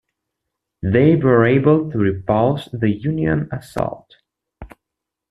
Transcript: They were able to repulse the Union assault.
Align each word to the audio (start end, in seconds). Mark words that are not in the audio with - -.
They 0.81 1.15
were 1.15 1.45
able 1.45 1.91
to 1.91 1.97
repulse 1.99 2.67
the 2.73 2.89
Union 2.89 3.47
assault. 3.51 4.15